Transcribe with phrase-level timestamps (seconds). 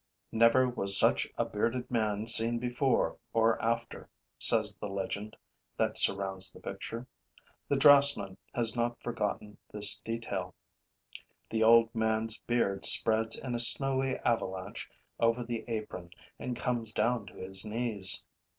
[0.31, 5.37] 'Never was such a bearded man seen before or after,' says the legend
[5.77, 7.05] that surrounds the picture.
[7.67, 10.55] The draftsman has not forgotten this detail:
[11.51, 16.09] the old man's beard spreads in a snowy avalanche over the apron
[16.39, 18.25] and comes down to his knees.